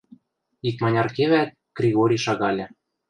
[0.67, 2.65] Икманяр кевӓт, Кригори шагальы.